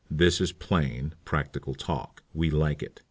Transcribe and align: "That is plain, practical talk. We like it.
"That 0.09 0.41
is 0.41 0.51
plain, 0.51 1.13
practical 1.25 1.75
talk. 1.75 2.23
We 2.33 2.49
like 2.49 2.81
it. 2.81 2.99